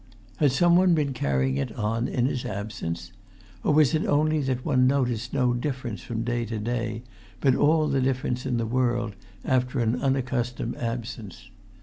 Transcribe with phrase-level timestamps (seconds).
[0.37, 3.11] Had some one been carrying it on in his absence?
[3.63, 7.03] Or was it only that one noticed no difference from day to day,
[7.39, 11.51] but all the difference in the world after an unaccustomed absence?